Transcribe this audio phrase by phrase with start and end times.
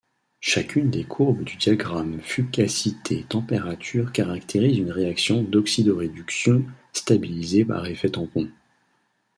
[0.39, 8.49] Chacune des courbes du diagramme fugacité-température caractérise une réaction d'oxydoréduction stabilisée par effet tampon.